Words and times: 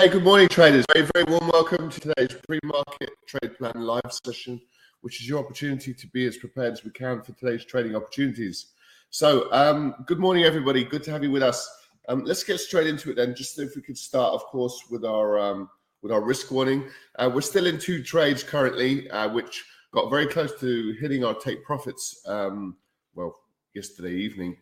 Hey, 0.00 0.08
good 0.08 0.24
morning, 0.24 0.48
traders. 0.48 0.86
Very, 0.94 1.06
very 1.12 1.24
warm 1.26 1.46
welcome 1.48 1.90
to 1.90 2.00
today's 2.00 2.34
pre-market 2.48 3.10
trade 3.26 3.58
plan 3.58 3.82
live 3.82 4.10
session, 4.24 4.58
which 5.02 5.20
is 5.20 5.28
your 5.28 5.38
opportunity 5.38 5.92
to 5.92 6.06
be 6.06 6.26
as 6.26 6.38
prepared 6.38 6.72
as 6.72 6.82
we 6.82 6.90
can 6.90 7.20
for 7.20 7.32
today's 7.32 7.66
trading 7.66 7.94
opportunities. 7.94 8.68
So, 9.10 9.52
um, 9.52 9.94
good 10.06 10.18
morning, 10.18 10.44
everybody. 10.44 10.84
Good 10.84 11.02
to 11.02 11.10
have 11.10 11.22
you 11.22 11.30
with 11.30 11.42
us. 11.42 11.68
Um, 12.08 12.24
let's 12.24 12.42
get 12.42 12.60
straight 12.60 12.86
into 12.86 13.10
it 13.10 13.16
then. 13.16 13.34
Just 13.34 13.58
if 13.58 13.76
we 13.76 13.82
could 13.82 13.98
start, 13.98 14.32
of 14.32 14.42
course, 14.44 14.84
with 14.90 15.04
our 15.04 15.38
um, 15.38 15.68
with 16.00 16.12
our 16.12 16.22
risk 16.22 16.50
warning. 16.50 16.88
Uh, 17.18 17.30
we're 17.30 17.42
still 17.42 17.66
in 17.66 17.78
two 17.78 18.02
trades 18.02 18.42
currently, 18.42 19.10
uh, 19.10 19.28
which 19.28 19.66
got 19.92 20.08
very 20.08 20.26
close 20.26 20.58
to 20.60 20.96
hitting 20.98 21.26
our 21.26 21.34
take 21.34 21.62
profits. 21.62 22.22
Um, 22.24 22.78
well, 23.14 23.36
yesterday 23.74 24.14
evening. 24.14 24.56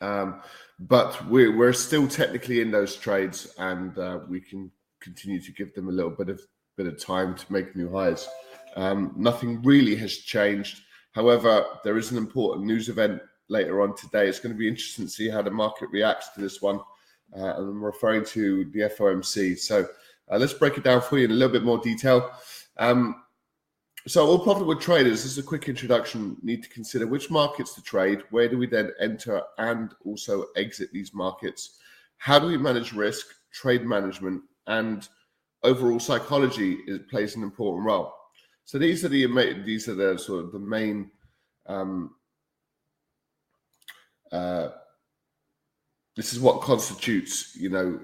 Um, 0.00 0.42
but 0.78 1.26
we're, 1.28 1.56
we're 1.56 1.72
still 1.72 2.06
technically 2.06 2.60
in 2.60 2.70
those 2.70 2.96
trades 2.96 3.54
and 3.58 3.96
uh, 3.98 4.20
we 4.28 4.40
can 4.40 4.70
continue 5.00 5.40
to 5.40 5.52
give 5.52 5.74
them 5.74 5.88
a 5.88 5.92
little 5.92 6.10
bit 6.10 6.28
of 6.28 6.40
bit 6.76 6.86
of 6.86 7.02
time 7.02 7.34
to 7.34 7.52
make 7.52 7.74
new 7.74 7.90
highs. 7.90 8.28
Um, 8.76 9.14
nothing 9.16 9.62
really 9.62 9.96
has 9.96 10.18
changed. 10.18 10.82
However, 11.12 11.64
there 11.84 11.96
is 11.96 12.10
an 12.10 12.18
important 12.18 12.66
news 12.66 12.90
event 12.90 13.22
later 13.48 13.80
on 13.80 13.96
today. 13.96 14.28
It's 14.28 14.40
going 14.40 14.54
to 14.54 14.58
be 14.58 14.68
interesting 14.68 15.06
to 15.06 15.10
see 15.10 15.30
how 15.30 15.40
the 15.40 15.50
market 15.50 15.88
reacts 15.90 16.28
to 16.34 16.40
this 16.40 16.60
one. 16.60 16.80
Uh, 17.34 17.54
and 17.56 17.68
I'm 17.68 17.84
referring 17.84 18.24
to 18.26 18.66
the 18.66 18.80
FOMC. 18.80 19.58
So 19.58 19.88
uh, 20.30 20.36
let's 20.36 20.52
break 20.52 20.76
it 20.76 20.84
down 20.84 21.00
for 21.00 21.18
you 21.18 21.24
in 21.24 21.30
a 21.30 21.34
little 21.34 21.52
bit 21.52 21.64
more 21.64 21.78
detail. 21.78 22.30
Um, 22.76 23.22
so, 24.06 24.26
all 24.26 24.38
profitable 24.38 24.76
traders, 24.76 25.22
this 25.22 25.32
is 25.32 25.38
a 25.38 25.42
quick 25.42 25.68
introduction, 25.68 26.36
need 26.42 26.62
to 26.62 26.68
consider 26.68 27.06
which 27.06 27.30
markets 27.30 27.74
to 27.74 27.82
trade, 27.82 28.22
where 28.30 28.48
do 28.48 28.58
we 28.58 28.66
then 28.66 28.92
enter 29.00 29.42
and 29.58 29.92
also 30.04 30.46
exit 30.56 30.90
these 30.92 31.12
markets, 31.12 31.78
how 32.18 32.38
do 32.38 32.46
we 32.46 32.56
manage 32.56 32.92
risk, 32.92 33.26
trade 33.52 33.84
management, 33.84 34.42
and 34.66 35.08
overall 35.62 35.98
psychology 35.98 36.78
it 36.86 37.08
plays 37.08 37.36
an 37.36 37.42
important 37.42 37.84
role. 37.84 38.12
So 38.64 38.78
these 38.78 39.04
are 39.04 39.08
the 39.08 39.26
these 39.64 39.88
are 39.88 39.94
the 39.94 40.18
sort 40.18 40.44
of 40.44 40.52
the 40.52 40.58
main 40.58 41.10
um, 41.66 42.14
uh, 44.32 44.68
this 46.16 46.32
is 46.32 46.40
what 46.40 46.62
constitutes, 46.62 47.54
you 47.56 47.68
know, 47.68 48.00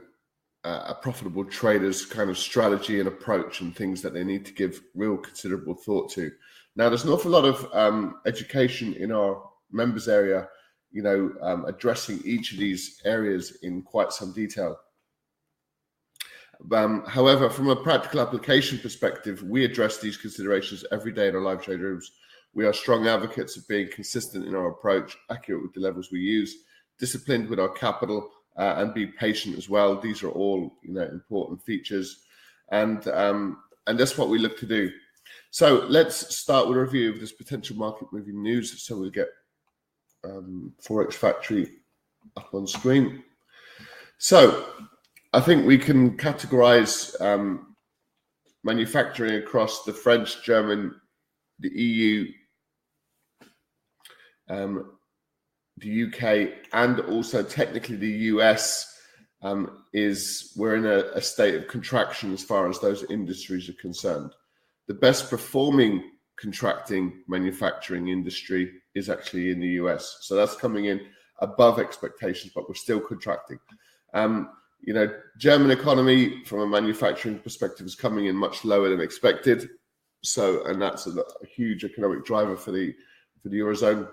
uh, 0.65 0.85
a 0.89 0.95
profitable 0.95 1.45
trader's 1.45 2.05
kind 2.07 2.31
of 2.31 2.39
strategy 2.39 3.01
and 3.01 3.09
approach 3.09 3.61
and 3.61 3.75
things 3.75 4.01
that 4.03 4.15
they 4.15 4.25
need 4.25 4.47
to 4.47 4.53
give 4.53 4.81
real 4.95 5.17
considerable 5.17 5.75
thought 5.75 6.11
to. 6.13 6.31
Now, 6.77 6.89
there's 6.89 7.05
an 7.05 7.11
awful 7.11 7.31
lot 7.31 7.45
of 7.45 7.69
um, 7.73 8.21
education 8.27 8.95
in 8.95 9.13
our 9.13 9.43
members 9.71 10.09
area, 10.09 10.49
you 10.91 11.03
know, 11.03 11.33
um, 11.43 11.65
addressing 11.67 12.21
each 12.25 12.53
of 12.53 12.59
these 12.59 13.01
areas 13.05 13.59
in 13.63 13.83
quite 13.83 14.13
some 14.13 14.33
detail. 14.33 14.77
Um, 16.71 17.05
however, 17.07 17.51
from 17.51 17.69
a 17.69 17.77
practical 17.77 18.21
application 18.21 18.79
perspective, 18.79 19.43
we 19.43 19.65
address 19.65 19.99
these 19.99 20.17
considerations 20.17 20.85
every 20.93 21.13
day 21.13 21.29
in 21.29 21.35
our 21.35 21.43
live 21.43 21.63
trade 21.63 21.81
rooms. 21.81 22.13
We 22.55 22.67
are 22.67 22.73
strong 22.73 23.09
advocates 23.09 23.57
of 23.57 23.67
being 23.67 23.89
consistent 23.91 24.47
in 24.47 24.55
our 24.55 24.69
approach, 24.69 25.17
accurate 25.31 25.63
with 25.63 25.73
the 25.73 25.81
levels 25.81 26.11
we 26.13 26.21
use, 26.21 26.55
disciplined 26.99 27.49
with 27.49 27.59
our 27.59 27.71
capital, 27.71 28.31
uh, 28.57 28.75
and 28.79 28.95
be 28.95 29.07
patient 29.07 29.57
as 29.57 29.69
well. 29.69 29.99
These 29.99 30.23
are 30.23 30.31
all 30.31 30.79
you 30.83 30.93
know 30.93 31.03
important 31.03 31.63
features, 31.63 32.23
and 32.71 33.07
um, 33.09 33.59
and 33.87 33.99
that's 33.99 34.19
what 34.19 34.29
we 34.29 34.39
look 34.39 34.59
to 34.59 34.67
do. 34.67 34.91
So 35.51 35.87
let's 35.89 36.35
start 36.37 36.69
with 36.69 36.79
a 36.79 36.81
review 36.81 37.11
of 37.11 37.21
this 37.21 37.33
potential 37.33 37.77
market 37.77 38.09
moving 38.13 38.43
news. 38.43 38.83
So 38.83 38.99
we'll 38.99 39.11
get 39.11 39.29
um, 40.25 40.73
Forex 40.83 41.15
Factory 41.15 41.69
up 42.37 42.55
on 42.55 42.67
screen. 42.67 43.23
So 44.19 44.67
I 45.33 45.41
think 45.41 45.67
we 45.67 45.79
can 45.79 46.17
categorize 46.17 47.21
um, 47.21 47.75
manufacturing 48.65 49.35
across 49.35 49.85
the 49.85 49.93
French, 49.93 50.43
German, 50.43 50.95
the 51.59 51.71
EU, 51.71 52.27
um, 54.49 54.93
the 55.83 56.05
UK 56.05 56.55
and 56.73 57.01
also 57.01 57.43
technically 57.43 57.97
the 57.97 58.11
US 58.33 58.89
um, 59.43 59.83
is 59.93 60.53
we're 60.57 60.77
in 60.77 60.87
a, 60.87 61.11
a, 61.17 61.21
state 61.21 61.57
of 61.57 61.67
contraction 61.67 62.33
as 62.33 62.45
far 62.45 62.69
as 62.69 62.79
those 62.79 63.05
industries 63.11 63.69
are 63.69 63.75
concerned. 63.75 64.33
The 64.87 64.95
best 64.95 65.29
performing 65.29 66.11
contracting 66.37 67.23
manufacturing 67.29 68.09
industry 68.09 68.73
is 68.95 69.09
actually 69.09 69.51
in 69.51 69.61
the 69.61 69.69
US. 69.83 70.19
So 70.21 70.37
that's 70.37 70.57
coming 70.57 70.87
in 70.87 71.01
above 71.41 71.79
expectations, 71.79 72.53
but 72.55 72.69
we're 72.69 72.75
still 72.75 73.01
contracting. 73.01 73.59
Um, 74.15 74.51
you 74.81 74.95
know, 74.95 75.13
German 75.39 75.71
economy 75.71 76.45
from 76.45 76.61
a 76.61 76.67
manufacturing 76.67 77.39
perspective 77.39 77.87
is 77.87 77.95
coming 77.95 78.27
in 78.27 78.37
much 78.37 78.65
lower 78.65 78.89
than 78.89 79.01
expected. 79.01 79.69
So, 80.23 80.65
and 80.67 80.81
that's 80.81 81.07
a, 81.07 81.11
a 81.11 81.47
huge 81.47 81.85
economic 81.85 82.25
driver 82.25 82.57
for 82.57 82.71
the 82.71 82.95
for 83.43 83.49
the 83.49 83.59
eurozone. 83.59 84.09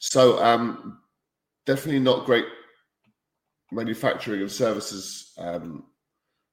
So 0.00 0.42
um, 0.42 0.98
definitely 1.66 2.00
not 2.00 2.24
great 2.24 2.46
manufacturing 3.70 4.40
and 4.40 4.50
services. 4.50 5.32
Um, 5.38 5.84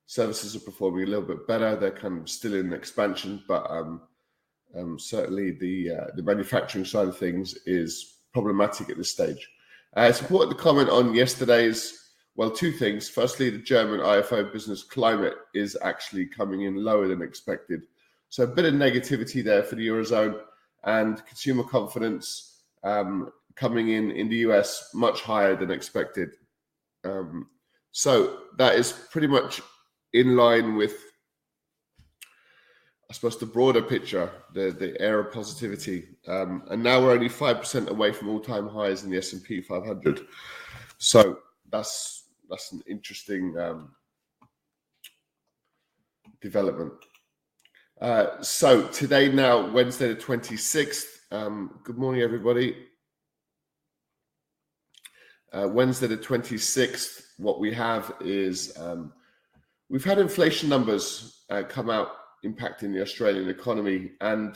services 0.06 0.56
are 0.56 0.60
performing 0.60 1.04
a 1.04 1.08
little 1.08 1.26
bit 1.26 1.48
better. 1.48 1.76
They're 1.76 1.92
kind 1.92 2.20
of 2.20 2.30
still 2.30 2.56
in 2.56 2.74
expansion, 2.74 3.42
but 3.48 3.66
um, 3.72 4.02
um, 4.78 5.00
certainly 5.00 5.52
the 5.52 5.92
uh, 5.92 6.06
the 6.16 6.24
manufacturing 6.24 6.84
side 6.84 7.08
of 7.08 7.18
things 7.18 7.56
is 7.66 8.18
problematic 8.34 8.90
at 8.90 8.98
this 8.98 9.12
stage. 9.12 9.50
Uh, 9.96 10.02
it's 10.02 10.22
important 10.22 10.56
to 10.56 10.62
comment 10.62 10.90
on 10.90 11.16
yesterday's. 11.16 12.04
Well, 12.36 12.52
two 12.52 12.74
things. 12.74 13.10
Firstly, 13.10 13.50
the 13.50 13.58
German 13.58 14.02
IFO 14.02 14.52
business 14.52 14.84
climate 14.84 15.34
is 15.56 15.76
actually 15.82 16.28
coming 16.28 16.64
in 16.64 16.84
lower 16.84 17.08
than 17.08 17.22
expected. 17.22 17.84
So 18.30 18.44
a 18.44 18.48
bit 18.48 18.66
of 18.66 18.74
negativity 18.76 19.44
there 19.44 19.64
for 19.64 19.76
the 19.76 19.88
Eurozone 19.88 20.40
and 20.84 21.26
consumer 21.26 21.64
confidence 21.64 22.57
um, 22.88 23.32
coming 23.56 23.90
in 23.90 24.12
in 24.12 24.30
the 24.30 24.38
US 24.48 24.92
much 24.94 25.22
higher 25.22 25.56
than 25.56 25.72
expected. 25.72 26.30
Um, 27.04 27.50
so 27.92 28.40
that 28.58 28.76
is 28.76 28.92
pretty 29.12 29.28
much 29.28 29.62
in 30.14 30.36
line 30.36 30.76
with, 30.76 30.96
I 33.10 33.14
suppose, 33.14 33.38
the 33.38 33.46
broader 33.46 33.82
picture, 33.82 34.32
the 34.54 34.72
the 34.72 35.00
air 35.02 35.20
of 35.20 35.34
positivity. 35.34 36.08
Um, 36.28 36.64
and 36.70 36.82
now 36.82 37.02
we're 37.02 37.14
only 37.14 37.30
five 37.30 37.60
percent 37.60 37.90
away 37.90 38.12
from 38.14 38.30
all 38.30 38.40
time 38.40 38.68
highs 38.68 39.04
in 39.04 39.12
the 39.12 39.18
S 39.18 39.34
and 39.34 39.44
P 39.44 39.62
500. 39.62 40.28
So 40.98 41.40
that's 41.72 42.26
that's 42.50 42.72
an 42.72 42.82
interesting 42.88 43.58
um, 43.60 43.92
development. 46.42 46.94
Uh, 48.00 48.42
so 48.42 48.88
today 48.90 49.30
now 49.32 49.70
Wednesday 49.72 50.10
the 50.10 50.16
26th. 50.16 51.17
Um, 51.30 51.82
good 51.84 51.98
morning, 51.98 52.22
everybody. 52.22 52.74
Uh, 55.52 55.68
Wednesday, 55.70 56.08
the 56.08 56.16
26th, 56.16 57.22
what 57.38 57.60
we 57.60 57.74
have 57.74 58.14
is 58.22 58.72
um, 58.80 59.12
we've 59.90 60.06
had 60.06 60.20
inflation 60.20 60.70
numbers 60.70 61.44
uh, 61.50 61.64
come 61.68 61.90
out 61.90 62.12
impacting 62.46 62.94
the 62.94 63.02
Australian 63.02 63.50
economy, 63.50 64.12
and 64.22 64.56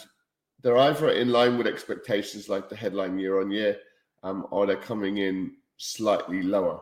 they're 0.62 0.77
either 0.77 1.09
in 1.09 1.29
line 1.29 1.57
with 1.57 1.68
expectations, 1.68 2.47
like 2.47 2.69
the 2.69 2.75
headline 2.77 3.19
year 3.19 3.41
on 3.41 3.51
year, 3.51 3.77
um, 4.24 4.47
or 4.50 4.65
they're 4.65 4.77
coming 4.77 5.17
in 5.17 5.51
slightly 5.75 6.41
lower 6.41 6.79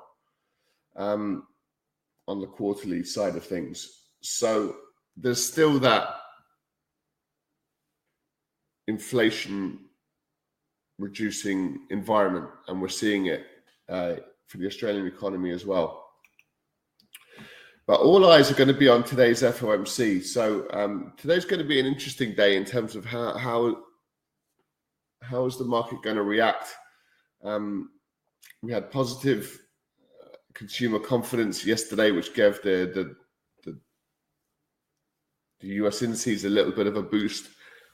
um, 0.97 1.47
on 2.27 2.39
the 2.39 2.47
quarterly 2.47 3.03
side 3.03 3.35
of 3.35 3.43
things. 3.43 3.89
So 4.21 4.75
there's 5.17 5.43
still 5.43 5.79
that 5.79 6.09
inflation 8.89 9.79
reducing 10.97 11.79
environment, 11.91 12.49
and 12.67 12.81
we're 12.81 12.89
seeing 12.89 13.27
it 13.27 13.45
uh, 13.87 14.15
for 14.47 14.57
the 14.57 14.67
Australian 14.67 15.07
economy 15.07 15.51
as 15.51 15.65
well. 15.65 16.05
But 17.87 18.01
all 18.01 18.29
eyes 18.29 18.51
are 18.51 18.55
going 18.55 18.67
to 18.67 18.73
be 18.73 18.89
on 18.89 19.03
today's 19.03 19.41
FOMC. 19.41 20.23
So 20.23 20.67
um, 20.71 21.13
today's 21.17 21.45
going 21.45 21.61
to 21.61 21.67
be 21.67 21.79
an 21.79 21.85
interesting 21.85 22.35
day 22.35 22.57
in 22.57 22.65
terms 22.65 22.95
of 22.95 23.05
how 23.05 23.37
how 23.37 23.77
how 25.21 25.45
is 25.45 25.57
the 25.57 25.65
market 25.65 26.01
going 26.03 26.15
to 26.15 26.23
react? 26.23 26.67
Um, 27.43 27.91
we 28.61 28.71
had 28.71 28.91
positive 28.91 29.59
uh, 30.21 30.35
consumer 30.53 30.99
confidence 30.99 31.65
yesterday, 31.65 32.11
which 32.11 32.33
gave 32.33 32.61
the, 32.61 32.91
the 32.93 33.15
the 33.63 33.79
the 35.61 35.67
US 35.83 36.01
indices 36.01 36.45
a 36.45 36.49
little 36.49 36.73
bit 36.73 36.87
of 36.87 36.95
a 36.95 37.01
boost. 37.01 37.49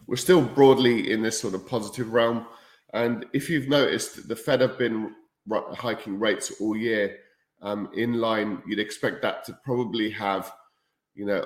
We're 0.07 0.15
still 0.17 0.41
broadly 0.41 1.11
in 1.11 1.21
this 1.21 1.39
sort 1.39 1.55
of 1.55 1.67
positive 1.67 2.13
realm, 2.13 2.45
and 2.93 3.25
if 3.33 3.49
you've 3.49 3.67
noticed, 3.67 4.27
the 4.27 4.35
Fed 4.35 4.61
have 4.61 4.77
been 4.77 5.13
hiking 5.51 6.19
rates 6.19 6.53
all 6.59 6.75
year 6.75 7.17
um, 7.61 7.89
in 7.93 8.13
line. 8.13 8.61
You'd 8.67 8.79
expect 8.79 9.21
that 9.23 9.43
to 9.45 9.59
probably 9.63 10.09
have, 10.11 10.51
you 11.13 11.25
know, 11.25 11.45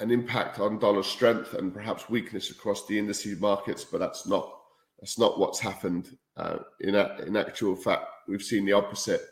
an 0.00 0.10
impact 0.10 0.60
on 0.60 0.78
dollar 0.78 1.02
strength 1.02 1.54
and 1.54 1.74
perhaps 1.74 2.08
weakness 2.08 2.50
across 2.50 2.86
the 2.86 2.98
indices 2.98 3.40
markets, 3.40 3.84
but 3.84 3.98
that's 3.98 4.26
not 4.26 4.54
that's 5.00 5.18
not 5.18 5.38
what's 5.38 5.60
happened. 5.60 6.16
Uh, 6.36 6.58
in 6.80 6.94
a, 6.94 7.16
in 7.26 7.36
actual 7.36 7.76
fact, 7.76 8.04
we've 8.26 8.42
seen 8.42 8.64
the 8.64 8.72
opposite. 8.72 9.22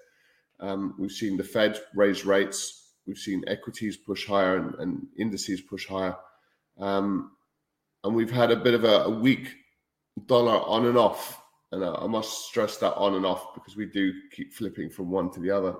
Um, 0.61 0.94
we've 0.99 1.12
seen 1.12 1.37
the 1.37 1.44
Fed 1.44 1.81
raise 1.94 2.25
rates. 2.25 2.94
We've 3.06 3.19
seen 3.19 3.44
equities 3.47 3.97
push 3.97 4.26
higher 4.26 4.56
and, 4.56 4.75
and 4.76 5.06
indices 5.19 5.61
push 5.61 5.87
higher, 5.87 6.17
um, 6.78 7.32
and 8.05 8.14
we've 8.14 8.31
had 8.31 8.50
a 8.50 8.56
bit 8.56 8.75
of 8.75 8.84
a, 8.84 9.05
a 9.05 9.11
weak 9.11 9.55
dollar 10.26 10.61
on 10.67 10.87
and 10.87 10.96
off. 10.96 11.43
And 11.73 11.84
I, 11.84 11.94
I 11.94 12.06
must 12.06 12.46
stress 12.46 12.76
that 12.78 12.94
on 12.94 13.14
and 13.14 13.26
off 13.26 13.55
because 13.55 13.76
we 13.76 13.87
do 13.87 14.12
keep 14.32 14.52
flipping 14.52 14.88
from 14.88 15.11
one 15.11 15.31
to 15.32 15.40
the 15.40 15.50
other. 15.50 15.76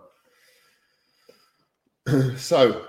so 2.37 2.87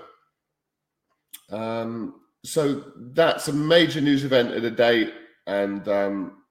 um, 1.50 2.20
so 2.44 2.84
that's 3.12 3.48
a 3.48 3.52
major 3.52 4.00
news 4.00 4.24
event 4.24 4.54
of 4.54 4.62
the 4.62 4.70
day, 4.70 5.12
and 5.46 5.86
um, 5.88 6.42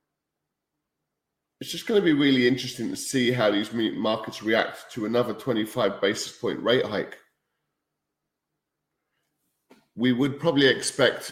it's 1.61 1.71
just 1.71 1.87
going 1.87 1.99
to 1.99 2.05
be 2.05 2.13
really 2.13 2.47
interesting 2.47 2.89
to 2.89 2.95
see 2.95 3.31
how 3.31 3.51
these 3.51 3.71
markets 3.73 4.43
react 4.43 4.91
to 4.93 5.05
another 5.05 5.33
25 5.33 6.01
basis 6.01 6.35
point 6.37 6.61
rate 6.61 6.85
hike. 6.85 7.17
We 9.95 10.13
would 10.13 10.39
probably 10.39 10.67
expect 10.67 11.31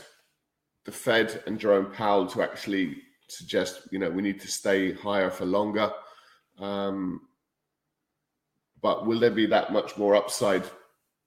the 0.86 0.92
Fed 0.92 1.44
and 1.48 1.60
Jerome 1.60 1.92
Powell 1.92 2.28
to 2.28 2.42
actually 2.42 2.98
suggest, 3.28 3.88
you 3.92 4.00
know, 4.00 4.10
we 4.10 4.22
need 4.22 4.40
to 4.42 4.48
stay 4.48 4.94
higher 4.94 5.30
for 5.30 5.46
longer. 5.46 5.92
Um, 6.60 7.22
but 8.82 9.06
will 9.06 9.20
there 9.20 9.32
be 9.32 9.48
that 9.48 9.74
much 9.74 9.98
more 9.98 10.16
upside? 10.16 10.64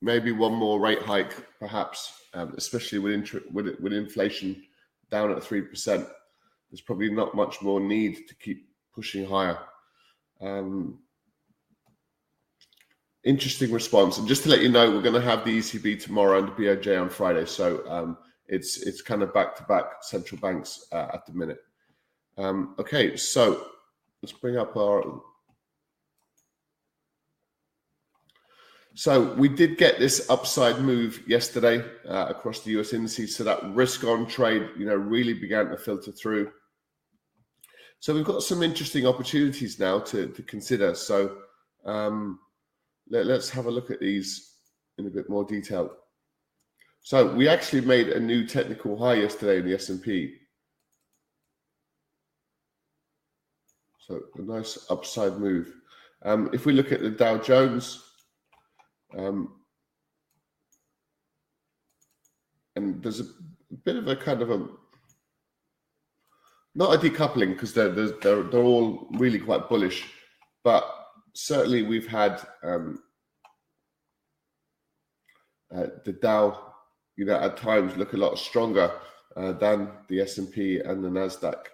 Maybe 0.00 0.30
one 0.30 0.54
more 0.54 0.80
rate 0.80 1.02
hike, 1.02 1.34
perhaps 1.58 2.12
um, 2.34 2.54
especially 2.56 2.98
with, 2.98 3.34
with 3.52 3.80
with 3.80 3.92
inflation 3.92 4.62
down 5.10 5.32
at 5.32 5.42
three 5.42 5.62
percent. 5.62 6.06
There's 6.70 6.80
probably 6.80 7.10
not 7.10 7.34
much 7.34 7.62
more 7.62 7.80
need 7.80 8.28
to 8.28 8.34
keep 8.36 8.68
pushing 8.94 9.26
higher. 9.26 9.58
Um, 10.40 11.00
interesting 13.24 13.72
response. 13.72 14.18
And 14.18 14.28
just 14.28 14.42
to 14.44 14.50
let 14.50 14.60
you 14.60 14.68
know, 14.68 14.90
we're 14.90 15.02
going 15.02 15.14
to 15.14 15.20
have 15.20 15.44
the 15.44 15.58
ECB 15.58 16.00
tomorrow 16.02 16.38
and 16.38 16.48
the 16.48 16.52
BOJ 16.52 17.00
on 17.00 17.08
Friday. 17.08 17.46
So 17.46 17.82
um, 17.88 18.18
it's 18.48 18.78
it's 18.78 19.02
kind 19.02 19.22
of 19.22 19.32
back 19.32 19.56
to 19.56 19.62
back 19.64 20.02
central 20.02 20.40
banks 20.40 20.86
uh, 20.92 21.08
at 21.12 21.26
the 21.26 21.32
minute. 21.32 21.60
Um, 22.36 22.74
okay, 22.78 23.16
so 23.16 23.66
let's 24.22 24.32
bring 24.32 24.56
up 24.56 24.76
our 24.76 25.20
So 28.98 29.32
we 29.34 29.48
did 29.48 29.78
get 29.78 30.00
this 30.00 30.28
upside 30.28 30.80
move 30.80 31.22
yesterday 31.24 31.84
uh, 32.08 32.26
across 32.30 32.62
the 32.62 32.80
US 32.80 32.92
indices. 32.92 33.36
So 33.36 33.44
that 33.44 33.62
risk 33.72 34.02
on 34.02 34.26
trade, 34.26 34.70
you 34.76 34.86
know, 34.86 34.96
really 34.96 35.34
began 35.34 35.68
to 35.68 35.76
filter 35.76 36.10
through. 36.10 36.50
So 38.00 38.12
we've 38.12 38.24
got 38.24 38.42
some 38.42 38.60
interesting 38.60 39.06
opportunities 39.06 39.78
now 39.78 40.00
to, 40.00 40.26
to 40.26 40.42
consider. 40.42 40.96
So 40.96 41.36
um, 41.84 42.40
let, 43.08 43.28
us 43.28 43.48
have 43.50 43.66
a 43.66 43.70
look 43.70 43.92
at 43.92 44.00
these 44.00 44.56
in 44.98 45.06
a 45.06 45.10
bit 45.10 45.30
more 45.30 45.44
detail. 45.44 45.92
So 47.08 47.26
we 47.26 47.48
actually 47.48 47.80
made 47.80 48.08
a 48.08 48.20
new 48.20 48.46
technical 48.46 48.98
high 48.98 49.14
yesterday 49.14 49.60
in 49.60 49.64
the 49.64 49.72
S&P. 49.76 50.34
So 53.98 54.20
a 54.36 54.42
nice 54.42 54.76
upside 54.90 55.38
move. 55.38 55.72
Um, 56.22 56.50
if 56.52 56.66
we 56.66 56.74
look 56.74 56.92
at 56.92 57.00
the 57.00 57.08
Dow 57.08 57.38
Jones, 57.38 58.04
um, 59.16 59.54
and 62.76 63.02
there's 63.02 63.20
a 63.20 63.26
bit 63.86 63.96
of 63.96 64.06
a 64.06 64.14
kind 64.14 64.42
of 64.42 64.50
a 64.50 64.66
not 66.74 66.94
a 66.94 66.98
decoupling 66.98 67.54
because 67.54 67.72
they're, 67.72 67.88
they're 67.88 68.42
they're 68.42 68.60
all 68.60 69.08
really 69.12 69.38
quite 69.38 69.70
bullish, 69.70 70.04
but 70.62 70.84
certainly 71.32 71.84
we've 71.84 72.06
had 72.06 72.46
um, 72.62 73.02
uh, 75.74 75.86
the 76.04 76.12
Dow, 76.12 76.68
you 77.18 77.24
know, 77.24 77.34
at 77.34 77.56
times 77.56 77.96
look 77.96 78.12
a 78.12 78.16
lot 78.16 78.38
stronger 78.38 78.92
uh, 79.36 79.52
than 79.52 79.90
the 80.06 80.20
S 80.20 80.38
and 80.38 80.48
the 80.54 81.10
Nasdaq, 81.10 81.64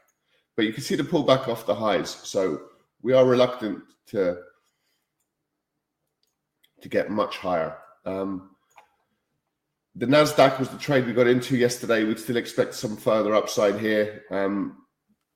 but 0.56 0.64
you 0.64 0.72
can 0.72 0.82
see 0.82 0.96
the 0.96 1.02
pullback 1.04 1.48
off 1.48 1.66
the 1.66 1.74
highs. 1.74 2.10
So 2.10 2.62
we 3.02 3.12
are 3.12 3.26
reluctant 3.26 3.82
to 4.06 4.38
to 6.80 6.88
get 6.88 7.10
much 7.10 7.36
higher. 7.36 7.76
Um, 8.06 8.50
the 9.94 10.06
Nasdaq 10.06 10.58
was 10.58 10.70
the 10.70 10.78
trade 10.78 11.06
we 11.06 11.12
got 11.12 11.26
into 11.26 11.56
yesterday. 11.56 12.04
We'd 12.04 12.18
still 12.18 12.36
expect 12.36 12.74
some 12.74 12.96
further 12.96 13.34
upside 13.34 13.78
here. 13.78 14.24
Um, 14.30 14.78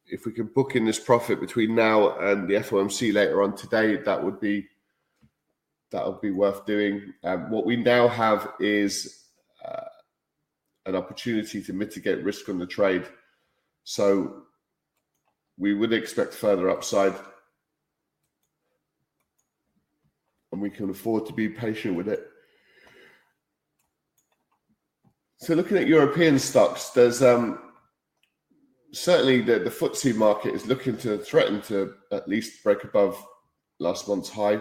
if 0.06 0.24
we 0.24 0.32
can 0.32 0.46
book 0.46 0.74
in 0.74 0.86
this 0.86 0.98
profit 0.98 1.38
between 1.38 1.74
now 1.74 2.18
and 2.18 2.48
the 2.48 2.54
FOMC 2.54 3.12
later 3.12 3.42
on 3.42 3.54
today, 3.54 3.96
that 3.96 4.24
would 4.24 4.40
be 4.40 4.66
that 5.90 6.06
would 6.06 6.22
be 6.22 6.30
worth 6.30 6.64
doing. 6.64 7.12
Um, 7.24 7.50
what 7.50 7.66
we 7.66 7.76
now 7.76 8.08
have 8.08 8.52
is 8.58 9.27
an 10.88 10.96
opportunity 10.96 11.62
to 11.62 11.72
mitigate 11.72 12.24
risk 12.24 12.48
on 12.48 12.58
the 12.58 12.66
trade. 12.66 13.06
So 13.84 14.42
we 15.56 15.74
would 15.74 15.92
expect 15.92 16.34
further 16.34 16.70
upside. 16.70 17.14
and 20.52 20.62
we 20.62 20.70
can 20.70 20.90
afford 20.90 21.26
to 21.26 21.32
be 21.32 21.48
patient 21.48 21.94
with 21.94 22.08
it. 22.08 22.26
So, 25.36 25.54
looking 25.54 25.76
at 25.76 25.86
European 25.86 26.38
stocks, 26.38 26.90
there's 26.90 27.22
um, 27.22 27.60
certainly 28.92 29.40
the, 29.40 29.60
the 29.60 29.70
FTSE 29.70 30.16
market 30.16 30.54
is 30.54 30.66
looking 30.66 30.96
to 30.98 31.18
threaten 31.18 31.60
to 31.62 31.94
at 32.10 32.28
least 32.28 32.64
break 32.64 32.82
above 32.82 33.24
last 33.78 34.08
month's 34.08 34.30
high. 34.30 34.58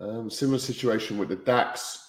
Um, 0.00 0.30
similar 0.30 0.58
situation 0.58 1.18
with 1.18 1.28
the 1.28 1.36
DAX. 1.36 2.00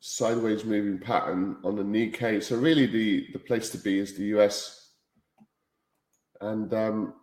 Sideways 0.00 0.64
moving 0.64 0.98
pattern 0.98 1.56
on 1.64 1.76
the 1.76 1.82
Nikkei. 1.82 2.42
So 2.42 2.56
really, 2.56 2.86
the 2.86 3.28
the 3.32 3.38
place 3.38 3.70
to 3.70 3.78
be 3.78 3.98
is 3.98 4.14
the 4.14 4.24
US 4.36 4.86
and 6.40 6.72
um, 6.74 7.14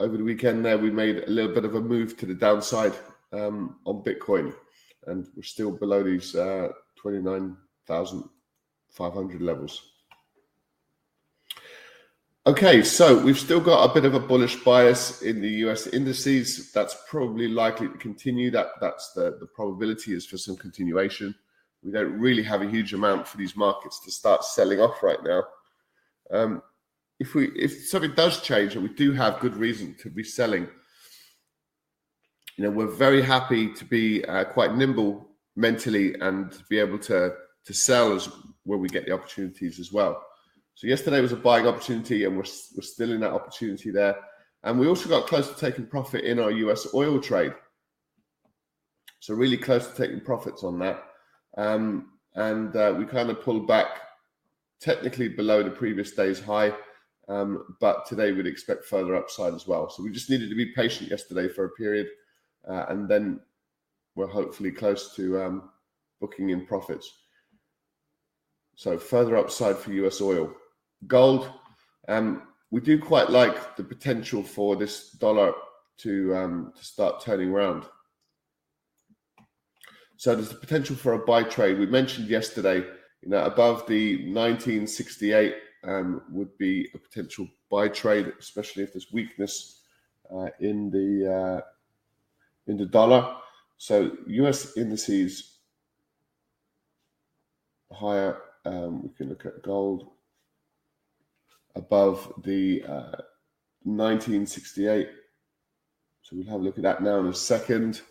over 0.00 0.16
the 0.16 0.24
weekend, 0.24 0.64
there 0.64 0.78
we 0.78 0.90
made 0.90 1.24
a 1.24 1.30
little 1.30 1.54
bit 1.54 1.64
of 1.64 1.74
a 1.74 1.80
move 1.80 2.16
to 2.16 2.26
the 2.26 2.34
downside 2.34 2.94
um, 3.32 3.76
on 3.84 4.04
Bitcoin, 4.04 4.54
and 5.06 5.26
we're 5.36 5.42
still 5.42 5.70
below 5.70 6.02
these 6.02 6.34
uh, 6.34 6.68
29,500 7.00 9.42
levels. 9.42 9.82
Okay, 12.48 12.82
so 12.82 13.22
we've 13.22 13.38
still 13.38 13.60
got 13.60 13.90
a 13.90 13.92
bit 13.92 14.06
of 14.06 14.14
a 14.14 14.18
bullish 14.18 14.56
bias 14.64 15.20
in 15.20 15.42
the 15.42 15.50
US 15.66 15.86
indices. 15.86 16.72
That's 16.72 16.96
probably 17.06 17.46
likely 17.46 17.88
to 17.88 17.98
continue. 17.98 18.50
That 18.50 18.68
that's 18.80 19.12
the, 19.12 19.36
the 19.38 19.46
probability 19.48 20.14
is 20.14 20.24
for 20.24 20.38
some 20.38 20.56
continuation. 20.56 21.34
We 21.82 21.92
don't 21.92 22.18
really 22.18 22.42
have 22.44 22.62
a 22.62 22.70
huge 22.70 22.94
amount 22.94 23.28
for 23.28 23.36
these 23.36 23.54
markets 23.54 24.00
to 24.02 24.10
start 24.10 24.44
selling 24.44 24.80
off 24.80 25.02
right 25.02 25.22
now. 25.22 25.42
Um, 26.30 26.62
if 27.20 27.34
we 27.34 27.48
if 27.48 27.86
something 27.88 28.14
does 28.14 28.40
change 28.40 28.76
and 28.76 28.82
we 28.82 28.94
do 28.94 29.12
have 29.12 29.40
good 29.40 29.54
reason 29.54 29.94
to 30.00 30.08
be 30.08 30.24
selling, 30.24 30.66
you 32.56 32.64
know, 32.64 32.70
we're 32.70 32.86
very 32.86 33.20
happy 33.20 33.74
to 33.74 33.84
be 33.84 34.24
uh, 34.24 34.44
quite 34.44 34.74
nimble 34.74 35.28
mentally 35.54 36.14
and 36.22 36.50
to 36.52 36.64
be 36.70 36.78
able 36.78 36.98
to 37.00 37.34
to 37.66 37.74
sell 37.74 38.14
as 38.14 38.30
where 38.64 38.78
we 38.78 38.88
get 38.88 39.04
the 39.04 39.12
opportunities 39.12 39.78
as 39.78 39.92
well. 39.92 40.24
So 40.78 40.86
yesterday 40.86 41.20
was 41.20 41.32
a 41.32 41.36
buying 41.36 41.66
opportunity, 41.66 42.24
and 42.24 42.36
we're 42.36 42.44
we're 42.76 42.82
still 42.82 43.10
in 43.10 43.20
that 43.22 43.32
opportunity 43.32 43.90
there. 43.90 44.16
And 44.62 44.78
we 44.78 44.86
also 44.86 45.08
got 45.08 45.26
close 45.26 45.52
to 45.52 45.58
taking 45.58 45.86
profit 45.86 46.24
in 46.24 46.38
our 46.38 46.52
US 46.52 46.94
oil 46.94 47.20
trade. 47.20 47.52
So 49.18 49.34
really 49.34 49.56
close 49.56 49.88
to 49.88 49.96
taking 49.96 50.20
profits 50.20 50.62
on 50.62 50.78
that. 50.78 51.02
Um, 51.56 52.12
and 52.36 52.76
uh, 52.76 52.94
we 52.96 53.06
kind 53.06 53.28
of 53.28 53.42
pulled 53.42 53.66
back 53.66 53.88
technically 54.80 55.28
below 55.28 55.64
the 55.64 55.70
previous 55.70 56.12
day's 56.12 56.38
high 56.38 56.72
um, 57.28 57.76
but 57.80 58.06
today 58.06 58.32
we'd 58.32 58.46
expect 58.46 58.84
further 58.84 59.14
upside 59.14 59.54
as 59.54 59.66
well. 59.66 59.90
So 59.90 60.02
we 60.02 60.10
just 60.10 60.30
needed 60.30 60.48
to 60.48 60.56
be 60.56 60.72
patient 60.74 61.10
yesterday 61.10 61.48
for 61.48 61.66
a 61.66 61.70
period, 61.70 62.08
uh, 62.68 62.86
and 62.88 63.08
then 63.08 63.40
we're 64.14 64.26
hopefully 64.26 64.70
close 64.70 65.14
to 65.16 65.42
um, 65.42 65.70
booking 66.20 66.50
in 66.50 66.66
profits. 66.66 67.12
So 68.76 68.96
further 68.96 69.36
upside 69.36 69.76
for 69.76 69.92
US 69.92 70.20
oil. 70.20 70.54
Gold, 71.06 71.50
um, 72.08 72.42
we 72.70 72.80
do 72.80 72.98
quite 72.98 73.30
like 73.30 73.76
the 73.76 73.84
potential 73.84 74.42
for 74.42 74.76
this 74.76 75.10
dollar 75.12 75.52
to 75.98 76.36
um, 76.36 76.72
to 76.76 76.84
start 76.84 77.22
turning 77.22 77.50
around. 77.50 77.84
So 80.16 80.34
there's 80.34 80.48
the 80.48 80.56
potential 80.56 80.96
for 80.96 81.12
a 81.12 81.18
buy 81.18 81.44
trade. 81.44 81.78
We 81.78 81.86
mentioned 81.86 82.28
yesterday, 82.28 82.78
you 83.22 83.28
know, 83.28 83.44
above 83.44 83.86
the 83.86 84.16
1968 84.32 85.54
um, 85.84 86.22
would 86.30 86.56
be 86.58 86.88
a 86.94 86.98
potential 86.98 87.46
buy 87.70 87.88
trade, 87.88 88.32
especially 88.38 88.82
if 88.82 88.92
there's 88.92 89.12
weakness 89.12 89.82
uh, 90.34 90.48
in 90.60 90.90
the 90.90 91.32
uh, 91.32 91.60
in 92.66 92.76
the 92.76 92.86
dollar. 92.86 93.36
So 93.76 94.16
U.S. 94.26 94.76
indices 94.76 95.58
higher. 97.92 98.42
Um, 98.64 99.04
we 99.04 99.08
can 99.10 99.28
look 99.28 99.46
at 99.46 99.62
gold 99.62 100.10
above 101.74 102.32
the 102.44 102.82
uh, 102.84 103.22
1968. 103.84 105.08
So 106.22 106.36
we'll 106.36 106.46
have 106.46 106.60
a 106.60 106.64
look 106.64 106.76
at 106.76 106.84
that 106.84 107.02
now 107.02 107.20
in 107.20 107.26
a 107.26 107.34
second. 107.34 108.02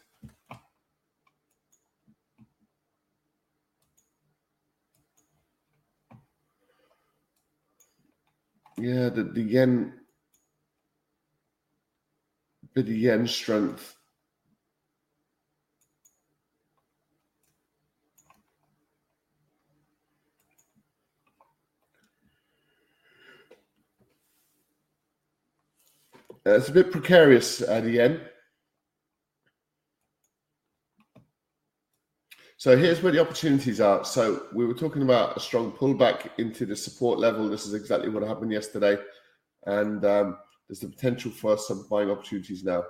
Yeah, 8.79 9.09
the, 9.09 9.23
the 9.23 9.41
yen, 9.41 9.93
bit 12.75 12.85
of 12.85 12.91
yen 12.91 13.27
strength. 13.27 13.96
Uh, 26.47 26.55
it's 26.55 26.69
a 26.69 26.71
bit 26.71 26.93
precarious 26.93 27.61
at 27.61 27.83
the 27.83 27.99
end. 27.99 28.21
So 32.55 32.77
here's 32.77 33.01
where 33.03 33.11
the 33.11 33.19
opportunities 33.19 33.81
are. 33.81 34.05
So 34.05 34.43
we 34.53 34.65
were 34.65 34.73
talking 34.73 35.01
about 35.01 35.35
a 35.35 35.41
strong 35.41 35.73
pullback 35.73 36.29
into 36.37 36.65
the 36.65 36.75
support 36.75 37.19
level. 37.19 37.49
This 37.49 37.65
is 37.65 37.73
exactly 37.73 38.07
what 38.07 38.23
happened 38.23 38.53
yesterday, 38.53 38.97
and 39.65 40.05
um, 40.05 40.37
there's 40.69 40.79
the 40.79 40.87
potential 40.87 41.31
for 41.31 41.57
some 41.57 41.85
buying 41.89 42.09
opportunities 42.09 42.63
now. 42.63 42.83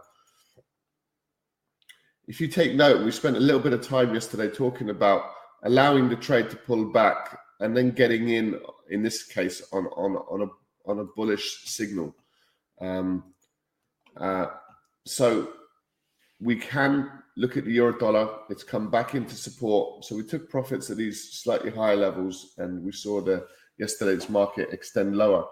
If 2.28 2.40
you 2.40 2.48
take 2.48 2.76
note, 2.76 3.04
we 3.04 3.12
spent 3.12 3.38
a 3.38 3.40
little 3.40 3.62
bit 3.62 3.74
of 3.74 3.82
time 3.82 4.14
yesterday 4.14 4.50
talking 4.50 4.92
about 4.92 5.32
allowing 5.64 6.10
the 6.10 6.16
trade 6.16 6.52
to 6.52 6.58
pull 6.58 6.92
back 6.92 7.40
and 7.60 7.76
then 7.76 7.90
getting 7.90 8.30
in. 8.30 8.60
In 8.92 9.02
this 9.02 9.24
case, 9.24 9.64
on 9.74 9.88
on 9.88 10.16
on 10.16 10.42
a 10.44 10.90
on 10.90 11.00
a 11.00 11.06
bullish 11.16 11.64
signal. 11.66 12.16
Um, 12.80 13.34
uh, 14.20 14.48
so 15.06 15.50
we 16.40 16.56
can 16.56 17.10
look 17.36 17.58
at 17.58 17.66
the 17.66 17.72
euro 17.72 17.98
dollar. 17.98 18.30
It's 18.50 18.64
come 18.64 18.90
back 18.90 19.16
into 19.16 19.36
support. 19.36 20.06
So 20.06 20.16
we 20.16 20.24
took 20.24 20.50
profits 20.50 20.90
at 20.90 20.98
these 20.98 21.32
slightly 21.34 21.72
higher 21.72 21.96
levels, 21.96 22.54
and 22.58 22.84
we 22.84 22.92
saw 22.92 23.22
the 23.22 23.48
yesterday's 23.78 24.30
market 24.30 24.74
extend 24.74 25.16
lower. 25.16 25.46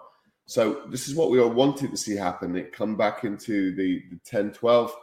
So 0.46 0.82
this 0.88 1.08
is 1.08 1.14
what 1.14 1.30
we 1.30 1.40
are 1.40 1.48
wanting 1.48 1.90
to 1.90 1.96
see 1.96 2.16
happen. 2.16 2.56
It 2.56 2.72
come 2.72 2.96
back 2.96 3.24
into 3.24 3.74
the, 3.74 4.02
the 4.10 4.18
10, 4.24 4.52
12, 4.52 4.94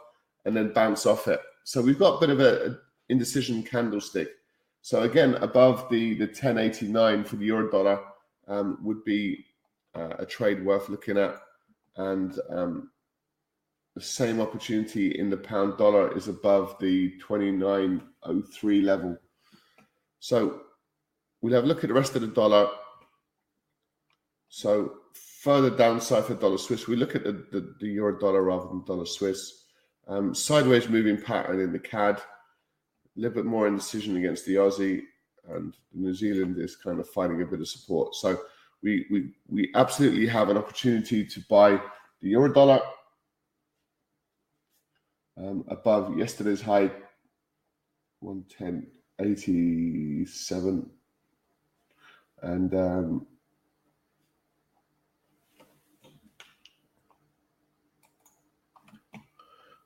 and 0.46 0.56
then 0.56 0.72
bounce 0.72 1.04
off 1.06 1.28
it. 1.28 1.40
So 1.64 1.82
we've 1.82 1.98
got 1.98 2.16
a 2.16 2.20
bit 2.20 2.30
of 2.30 2.40
a, 2.40 2.66
a 2.70 2.76
indecision 3.08 3.62
candlestick. 3.62 4.28
So 4.82 5.02
again, 5.02 5.34
above 5.36 5.88
the 5.88 6.14
the 6.14 6.26
1089 6.26 7.24
for 7.24 7.36
the 7.36 7.46
euro 7.46 7.70
dollar 7.70 8.00
um, 8.48 8.78
would 8.82 9.02
be 9.04 9.44
uh, 9.94 10.14
a 10.18 10.26
trade 10.26 10.64
worth 10.64 10.88
looking 10.88 11.16
at, 11.16 11.36
and 11.96 12.38
um, 12.50 12.90
the 13.94 14.00
same 14.00 14.40
opportunity 14.40 15.18
in 15.18 15.30
the 15.30 15.36
pound 15.36 15.78
dollar 15.78 16.16
is 16.16 16.26
above 16.28 16.76
the 16.80 17.10
2903 17.20 18.80
level. 18.82 19.16
So 20.18 20.62
we'll 21.40 21.54
have 21.54 21.64
a 21.64 21.66
look 21.66 21.84
at 21.84 21.88
the 21.88 21.94
rest 21.94 22.16
of 22.16 22.22
the 22.22 22.28
dollar. 22.28 22.68
So 24.48 24.94
further 25.42 25.70
downside 25.70 26.24
for 26.24 26.34
dollar 26.34 26.58
Swiss, 26.58 26.88
we 26.88 26.96
look 26.96 27.14
at 27.14 27.22
the, 27.22 27.32
the, 27.52 27.74
the 27.80 27.86
euro 27.86 28.18
dollar 28.18 28.42
rather 28.42 28.66
than 28.68 28.84
dollar 28.84 29.06
Swiss. 29.06 29.64
Um, 30.08 30.34
sideways 30.34 30.88
moving 30.88 31.20
pattern 31.20 31.60
in 31.60 31.72
the 31.72 31.78
CAD, 31.78 32.16
a 32.16 32.22
little 33.16 33.34
bit 33.34 33.46
more 33.46 33.66
indecision 33.66 34.16
against 34.16 34.44
the 34.44 34.56
Aussie, 34.56 35.02
and 35.48 35.76
New 35.92 36.14
Zealand 36.14 36.58
is 36.58 36.76
kind 36.76 36.98
of 36.98 37.08
finding 37.08 37.42
a 37.42 37.46
bit 37.46 37.60
of 37.60 37.68
support. 37.68 38.14
So 38.14 38.38
we 38.82 39.06
we 39.10 39.30
we 39.48 39.70
absolutely 39.74 40.26
have 40.26 40.50
an 40.50 40.58
opportunity 40.58 41.24
to 41.24 41.40
buy 41.48 41.80
the 42.20 42.28
euro 42.28 42.52
dollar 42.52 42.80
um, 45.36 45.64
above 45.68 46.16
yesterday's 46.16 46.62
high 46.62 46.90
110.87 48.22 50.88
and 52.42 52.74
um, 52.74 53.26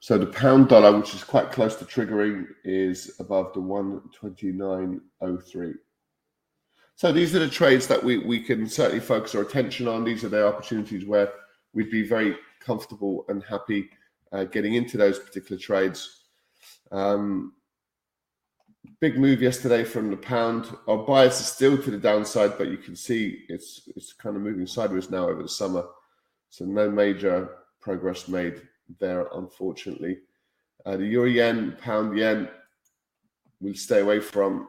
so 0.00 0.18
the 0.18 0.26
pound 0.26 0.68
dollar 0.68 0.98
which 0.98 1.14
is 1.14 1.24
quite 1.24 1.50
close 1.50 1.76
to 1.76 1.84
triggering 1.84 2.46
is 2.64 3.12
above 3.18 3.52
the 3.54 3.60
129.03 3.60 5.74
so 6.98 7.12
these 7.12 7.32
are 7.36 7.38
the 7.38 7.48
trades 7.48 7.86
that 7.86 8.02
we, 8.02 8.18
we 8.18 8.40
can 8.40 8.68
certainly 8.68 8.98
focus 8.98 9.36
our 9.36 9.42
attention 9.42 9.86
on. 9.86 10.02
These 10.02 10.24
are 10.24 10.28
the 10.28 10.44
opportunities 10.44 11.06
where 11.06 11.32
we'd 11.72 11.92
be 11.92 12.02
very 12.02 12.34
comfortable 12.58 13.24
and 13.28 13.40
happy 13.44 13.88
uh, 14.32 14.44
getting 14.44 14.74
into 14.74 14.96
those 14.96 15.18
particular 15.18 15.60
trades. 15.60 16.24
Um, 16.90 17.52
big 19.00 19.18
move 19.18 19.42
yesterday 19.42 19.84
from 19.84 20.10
the 20.10 20.16
pound. 20.16 20.66
Our 20.86 20.98
bias 20.98 21.40
is 21.40 21.46
still 21.46 21.76
to 21.78 21.90
the 21.90 21.98
downside, 21.98 22.58
but 22.58 22.68
you 22.68 22.78
can 22.78 22.96
see 22.96 23.44
it's 23.48 23.88
it's 23.94 24.12
kind 24.12 24.36
of 24.36 24.42
moving 24.42 24.66
sideways 24.66 25.10
now 25.10 25.28
over 25.28 25.42
the 25.42 25.48
summer. 25.48 25.84
So 26.50 26.64
no 26.64 26.90
major 26.90 27.50
progress 27.80 28.28
made 28.28 28.62
there, 29.00 29.28
unfortunately. 29.34 30.18
Uh, 30.86 30.96
the 30.96 31.06
euro 31.06 31.28
yen, 31.28 31.76
pound 31.80 32.16
yen, 32.16 32.48
we'll 33.60 33.74
stay 33.74 34.00
away 34.00 34.20
from. 34.20 34.68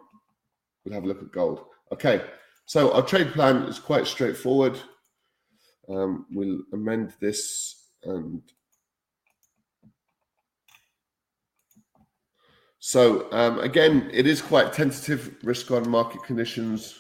We'll 0.84 0.94
have 0.94 1.04
a 1.04 1.08
look 1.08 1.22
at 1.22 1.32
gold. 1.32 1.66
Okay, 1.92 2.22
so 2.66 2.92
our 2.94 3.01
trade 3.01 3.32
plan 3.34 3.63
is 3.63 3.80
quite 3.80 4.08
straightforward. 4.08 4.80
Um, 5.89 6.25
we'll 6.32 6.62
amend 6.74 7.13
this 7.20 7.88
and 8.04 8.42
So 12.80 13.30
um, 13.34 13.60
again, 13.60 14.10
it 14.14 14.26
is 14.26 14.42
quite 14.42 14.72
tentative 14.72 15.36
risk 15.44 15.70
on 15.72 15.90
market 15.90 16.24
conditions. 16.24 16.96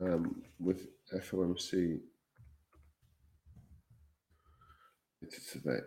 Um, 0.00 0.42
with 0.58 0.88
FOMC 1.14 2.00
today. 5.52 5.78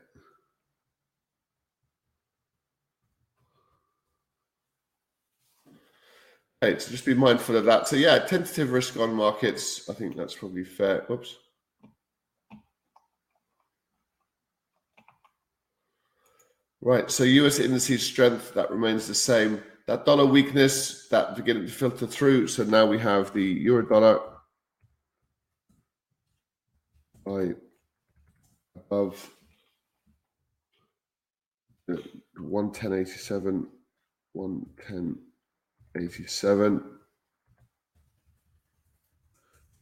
Okay, 6.63 6.79
so 6.79 6.89
just 6.89 7.05
be 7.05 7.13
mindful 7.13 7.55
of 7.55 7.65
that. 7.65 7.87
So 7.87 7.95
yeah, 7.95 8.17
tentative 8.19 8.71
risk 8.71 8.97
on 8.97 9.13
markets. 9.13 9.87
I 9.89 9.93
think 9.93 10.15
that's 10.15 10.33
probably 10.33 10.63
fair. 10.63 11.03
Whoops. 11.07 11.37
Right, 16.81 17.11
so 17.11 17.23
US 17.23 17.59
indices 17.59 18.03
strength 18.03 18.53
that 18.55 18.71
remains 18.71 19.07
the 19.07 19.13
same. 19.13 19.61
That 19.85 20.05
dollar 20.05 20.25
weakness 20.25 21.07
that 21.09 21.35
beginning 21.35 21.67
to 21.67 21.71
filter 21.71 22.07
through. 22.07 22.47
So 22.47 22.63
now 22.63 22.85
we 22.85 22.97
have 22.99 23.33
the 23.33 23.43
euro 23.43 23.87
dollar 23.87 24.19
buy 27.23 27.53
above 28.75 29.29
110.87, 31.87 33.67
110. 34.33 35.26
87. 35.97 36.83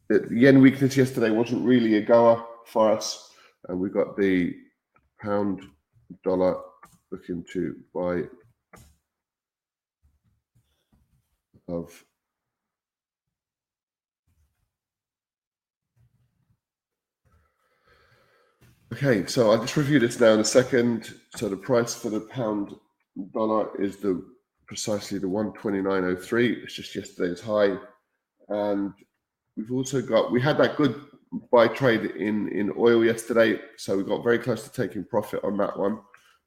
The 0.10 0.28
yen 0.32 0.62
weakness 0.62 0.96
yesterday 0.96 1.32
wasn't 1.32 1.66
really 1.66 1.96
a 1.96 2.02
goer 2.02 2.44
for 2.68 2.92
us, 2.92 3.32
and 3.68 3.80
we 3.80 3.90
got 3.90 4.16
the 4.16 4.54
pound 5.20 5.62
dollar 6.24 6.62
looking 7.12 7.44
to 7.52 7.76
buy 7.94 8.24
Of 11.68 12.04
Okay, 18.94 19.26
so 19.26 19.52
I 19.52 19.58
just 19.58 19.76
reviewed 19.76 20.04
this 20.04 20.20
now 20.20 20.34
in 20.34 20.40
a 20.40 20.46
second. 20.46 21.16
So 21.36 21.50
the 21.50 21.58
price 21.58 21.96
for 21.96 22.10
the 22.10 22.22
pound 22.22 22.76
dollar 23.34 23.76
is 23.82 23.98
the 23.98 24.24
precisely 24.68 25.20
the 25.20 25.28
129.03. 25.28 26.64
It's 26.64 26.74
just 26.74 26.96
yesterday's 26.96 27.42
high. 27.42 27.78
And 28.50 28.94
we've 29.58 29.72
also 29.72 30.02
got 30.02 30.32
we 30.32 30.42
had 30.42 30.58
that 30.58 30.78
good 30.78 31.02
buy 31.52 31.68
trade 31.68 32.06
in 32.18 32.50
in 32.50 32.72
oil 32.78 33.04
yesterday, 33.04 33.60
so 33.78 33.98
we 33.98 34.04
got 34.04 34.24
very 34.24 34.40
close 34.40 34.64
to 34.68 34.72
taking 34.72 35.04
profit 35.04 35.44
on 35.44 35.58
that 35.58 35.78
one. 35.78 36.00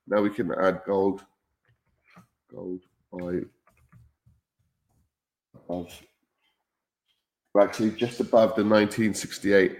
Now 0.06 0.22
we 0.22 0.30
can 0.30 0.52
add 0.52 0.82
gold, 0.86 1.24
gold 2.50 2.80
buy 3.12 3.40
of 5.68 5.92
actually 7.60 7.90
just 7.90 8.20
above 8.20 8.50
the 8.50 8.64
1968 8.64 9.72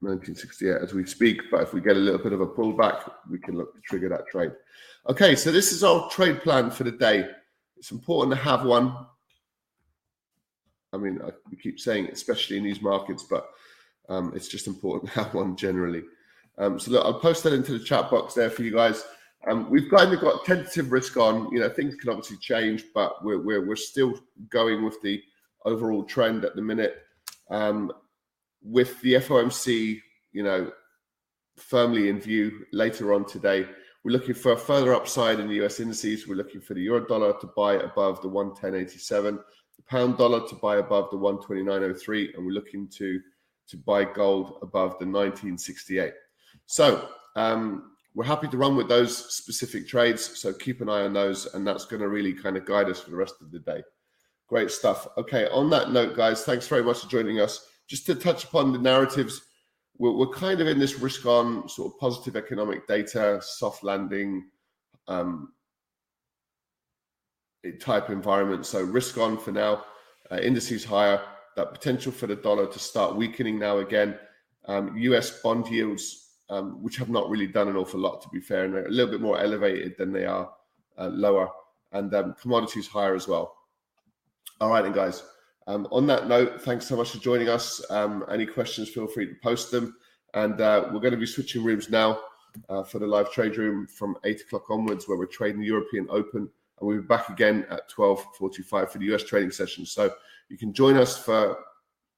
1968 0.00 0.76
as 0.82 0.94
we 0.94 1.04
speak 1.04 1.40
but 1.50 1.62
if 1.62 1.72
we 1.72 1.80
get 1.80 1.96
a 1.96 1.98
little 1.98 2.18
bit 2.18 2.32
of 2.32 2.40
a 2.40 2.46
pullback 2.46 3.10
we 3.28 3.38
can 3.38 3.56
look 3.56 3.74
to 3.74 3.80
trigger 3.80 4.08
that 4.08 4.26
trade 4.28 4.52
okay 5.08 5.34
so 5.34 5.50
this 5.50 5.72
is 5.72 5.82
our 5.82 6.08
trade 6.10 6.40
plan 6.42 6.70
for 6.70 6.84
the 6.84 6.92
day 6.92 7.26
it's 7.76 7.90
important 7.90 8.36
to 8.36 8.42
have 8.42 8.64
one. 8.64 8.94
I 10.92 10.96
mean 10.96 11.20
I, 11.22 11.30
we 11.50 11.56
keep 11.56 11.80
saying 11.80 12.08
especially 12.12 12.56
in 12.56 12.64
these 12.64 12.80
markets 12.80 13.24
but 13.28 13.50
um, 14.08 14.32
it's 14.34 14.48
just 14.48 14.66
important 14.66 15.12
to 15.12 15.20
have 15.22 15.34
one 15.34 15.56
generally. 15.56 16.02
Um, 16.56 16.78
so 16.78 16.92
look 16.92 17.04
i'll 17.04 17.20
post 17.20 17.42
that 17.44 17.52
into 17.52 17.76
the 17.76 17.84
chat 17.84 18.10
box 18.10 18.34
there 18.34 18.50
for 18.50 18.62
you 18.62 18.72
guys. 18.72 19.04
Um, 19.48 19.68
we've 19.68 19.90
kind 19.90 20.12
of 20.12 20.20
got 20.20 20.44
tentative 20.44 20.92
risk 20.92 21.16
on 21.16 21.52
you 21.52 21.60
know 21.60 21.68
things 21.68 21.94
can 21.96 22.10
obviously 22.10 22.38
change 22.38 22.84
but 22.94 23.22
we're, 23.24 23.42
we're, 23.42 23.66
we're 23.66 23.76
still 23.76 24.14
going 24.48 24.84
with 24.84 25.00
the 25.02 25.22
overall 25.64 26.04
trend 26.04 26.44
at 26.44 26.54
the 26.54 26.62
minute. 26.62 26.96
Um, 27.50 27.92
with 28.62 29.00
the 29.02 29.14
FOMC, 29.14 30.00
you 30.32 30.42
know, 30.42 30.72
firmly 31.56 32.08
in 32.08 32.20
view 32.20 32.64
later 32.72 33.12
on 33.12 33.24
today, 33.24 33.66
we're 34.04 34.12
looking 34.12 34.34
for 34.34 34.52
a 34.52 34.56
further 34.56 34.94
upside 34.94 35.40
in 35.40 35.48
the 35.48 35.64
US 35.64 35.80
indices. 35.80 36.28
We're 36.28 36.34
looking 36.34 36.60
for 36.60 36.74
the 36.74 36.82
euro 36.82 37.06
dollar 37.06 37.32
to 37.40 37.46
buy 37.56 37.74
above 37.76 38.20
the 38.20 38.28
110.87, 38.28 39.38
the 39.76 39.82
pound 39.88 40.18
dollar 40.18 40.46
to 40.46 40.54
buy 40.56 40.76
above 40.76 41.10
the 41.10 41.16
129.03, 41.16 42.34
and 42.36 42.44
we're 42.44 42.52
looking 42.52 42.88
to 42.98 43.20
to 43.66 43.78
buy 43.78 44.04
gold 44.04 44.58
above 44.60 44.90
the 44.98 45.06
1968. 45.06 46.12
So 46.66 47.08
um, 47.34 47.92
we're 48.14 48.24
happy 48.24 48.46
to 48.48 48.58
run 48.58 48.76
with 48.76 48.88
those 48.88 49.34
specific 49.34 49.88
trades. 49.88 50.38
So 50.38 50.52
keep 50.52 50.82
an 50.82 50.90
eye 50.90 51.00
on 51.00 51.14
those, 51.14 51.46
and 51.54 51.66
that's 51.66 51.86
going 51.86 52.02
to 52.02 52.08
really 52.08 52.34
kind 52.34 52.58
of 52.58 52.66
guide 52.66 52.90
us 52.90 53.00
for 53.00 53.10
the 53.10 53.16
rest 53.16 53.36
of 53.40 53.50
the 53.50 53.60
day. 53.60 53.82
Great 54.48 54.70
stuff. 54.70 55.08
Okay, 55.16 55.48
on 55.48 55.70
that 55.70 55.92
note, 55.92 56.14
guys, 56.14 56.44
thanks 56.44 56.68
very 56.68 56.82
much 56.82 57.00
for 57.00 57.08
joining 57.08 57.40
us. 57.40 57.66
Just 57.86 58.04
to 58.04 58.14
touch 58.14 58.44
upon 58.44 58.72
the 58.72 58.78
narratives, 58.78 59.40
we're, 59.98 60.12
we're 60.12 60.28
kind 60.28 60.60
of 60.60 60.66
in 60.66 60.78
this 60.78 60.98
risk 60.98 61.26
on 61.26 61.68
sort 61.68 61.92
of 61.92 61.98
positive 62.00 62.36
economic 62.36 62.86
data, 62.86 63.40
soft 63.42 63.84
landing 63.84 64.46
um, 65.08 65.52
type 67.80 68.10
environment. 68.10 68.66
So 68.66 68.82
risk 68.82 69.18
on 69.18 69.38
for 69.38 69.52
now, 69.52 69.84
uh, 70.30 70.38
indices 70.38 70.84
higher, 70.84 71.20
that 71.56 71.72
potential 71.72 72.12
for 72.12 72.26
the 72.26 72.36
dollar 72.36 72.66
to 72.66 72.78
start 72.78 73.16
weakening 73.16 73.58
now 73.58 73.78
again. 73.78 74.18
Um, 74.66 74.96
US 74.96 75.40
bond 75.42 75.68
yields, 75.68 76.30
um, 76.50 76.82
which 76.82 76.96
have 76.96 77.10
not 77.10 77.28
really 77.30 77.46
done 77.46 77.68
an 77.68 77.76
awful 77.76 78.00
lot 78.00 78.22
to 78.22 78.28
be 78.30 78.40
fair, 78.40 78.64
and 78.64 78.74
they're 78.74 78.86
a 78.86 78.90
little 78.90 79.10
bit 79.10 79.20
more 79.20 79.38
elevated 79.38 79.96
than 79.98 80.12
they 80.12 80.24
are 80.24 80.50
uh, 80.98 81.08
lower, 81.08 81.48
and 81.92 82.12
um, 82.14 82.34
commodities 82.40 82.88
higher 82.88 83.14
as 83.14 83.28
well. 83.28 83.54
All 84.60 84.70
right, 84.70 84.82
then, 84.82 84.92
guys. 84.92 85.22
Um, 85.66 85.88
on 85.90 86.06
that 86.08 86.28
note, 86.28 86.60
thanks 86.62 86.86
so 86.86 86.96
much 86.96 87.10
for 87.10 87.18
joining 87.18 87.48
us. 87.48 87.82
Um, 87.90 88.24
any 88.30 88.46
questions, 88.46 88.90
feel 88.90 89.06
free 89.06 89.26
to 89.26 89.34
post 89.42 89.70
them. 89.70 89.96
And 90.34 90.60
uh, 90.60 90.88
we're 90.92 91.00
going 91.00 91.12
to 91.12 91.18
be 91.18 91.26
switching 91.26 91.64
rooms 91.64 91.88
now 91.88 92.20
uh, 92.68 92.82
for 92.82 92.98
the 92.98 93.06
live 93.06 93.30
trade 93.30 93.56
room 93.56 93.86
from 93.86 94.16
8 94.24 94.40
o'clock 94.42 94.70
onwards, 94.70 95.08
where 95.08 95.16
we're 95.16 95.26
trading 95.26 95.60
the 95.60 95.66
European 95.66 96.06
Open. 96.10 96.40
And 96.40 96.88
we'll 96.88 97.00
be 97.00 97.06
back 97.06 97.28
again 97.28 97.66
at 97.70 97.90
12.45 97.90 98.90
for 98.90 98.98
the 98.98 99.14
US 99.14 99.24
trading 99.24 99.50
session. 99.50 99.86
So 99.86 100.12
you 100.48 100.58
can 100.58 100.72
join 100.72 100.96
us 100.96 101.16
for 101.16 101.56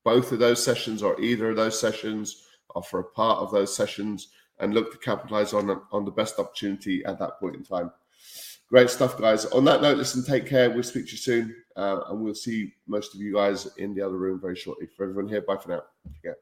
both 0.05 0.33
of 0.33 0.39
those 0.39 0.65
sessions 0.65 1.03
or 1.03 1.21
either 1.21 1.51
of 1.51 1.57
those 1.57 1.79
sessions 1.79 2.45
or 2.75 2.83
for 2.83 3.01
a 3.01 3.05
part 3.05 3.39
of 3.39 3.51
those 3.51 3.75
sessions 3.75 4.29
and 4.59 4.73
look 4.73 4.91
to 4.93 4.99
capitalize 4.99 5.53
on, 5.53 5.83
on 5.93 6.05
the 6.05 6.11
best 6.11 6.39
opportunity 6.39 7.05
at 7.05 7.19
that 7.19 7.39
point 7.39 7.57
in 7.57 7.63
time. 7.63 7.93
Great 8.69 8.91
stuff, 8.91 9.19
guys. 9.19 9.45
On 9.47 9.65
that 9.65 9.83
note, 9.83 9.99
listen, 9.99 10.25
take 10.25 10.47
care. 10.47 10.71
We'll 10.71 10.83
speak 10.83 11.07
to 11.07 11.13
you 11.13 11.19
soon. 11.19 11.55
Uh, 11.77 12.01
and 12.09 12.21
we'll 12.21 12.35
see 12.35 12.75
most 12.87 13.15
of 13.15 13.21
you 13.21 13.35
guys 13.35 13.67
in 13.77 13.95
the 13.95 14.01
other 14.01 14.17
room 14.17 14.41
very 14.41 14.57
shortly. 14.57 14.87
For 14.97 15.05
everyone 15.05 15.29
here, 15.29 15.43
bye 15.43 15.57
for 15.57 15.69
now. 15.69 15.83
Take 16.07 16.23
care. 16.23 16.37